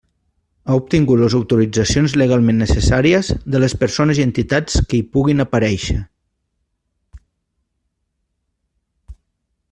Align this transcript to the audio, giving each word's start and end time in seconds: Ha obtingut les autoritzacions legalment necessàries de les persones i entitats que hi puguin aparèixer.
Ha 0.67 0.75
obtingut 0.77 1.19
les 1.23 1.33
autoritzacions 1.39 2.13
legalment 2.21 2.61
necessàries 2.63 3.29
de 3.55 3.61
les 3.63 3.75
persones 3.83 4.21
i 4.21 4.25
entitats 4.27 4.81
que 4.93 4.99
hi 4.99 5.05
puguin 5.17 5.43
aparèixer. 5.45 6.01